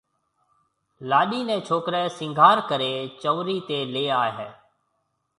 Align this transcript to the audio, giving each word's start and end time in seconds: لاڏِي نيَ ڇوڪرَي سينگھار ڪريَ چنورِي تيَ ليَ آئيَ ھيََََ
لاڏِي 1.09 1.41
نيَ 1.47 1.57
ڇوڪرَي 1.67 2.03
سينگھار 2.17 2.57
ڪريَ 2.69 2.91
چنورِي 3.21 3.57
تيَ 3.67 3.77
ليَ 3.93 4.03
آئيَ 4.21 4.31
ھيََََ 4.37 4.49